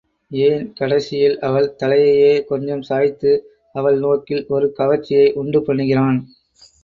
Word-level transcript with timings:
ஏன் 0.31 0.63
கடைசியில் 0.73 1.35
அவள் 1.39 1.67
தலையையே 1.81 2.31
கொஞ்சம் 2.45 2.81
சாய்த்து 2.81 3.31
அவள் 3.75 3.99
நோக்கில் 3.99 4.43
ஒரு 4.47 4.67
கவர்ச்சியை 4.79 5.27
உண்டு 5.33 5.59
பண்ணுகிறான். 5.59 6.19